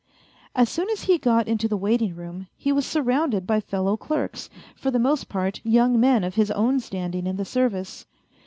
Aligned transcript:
As 0.55 0.67
soon 0.67 0.89
as 0.89 1.03
he 1.03 1.19
got 1.19 1.47
into 1.47 1.67
the 1.67 1.77
waiting 1.77 2.15
room 2.15 2.47
he 2.57 2.71
was 2.71 2.87
surrounded 2.87 3.45
by 3.45 3.59
fellow 3.59 3.95
clerks, 3.97 4.49
for 4.75 4.89
the 4.89 4.97
most 4.97 5.29
part 5.29 5.61
young 5.63 5.99
men 5.99 6.23
of 6.23 6.33
his 6.33 6.49
own 6.49 6.79
standing 6.79 7.27
in 7.27 7.35
the 7.37 7.45
service. 7.45 8.07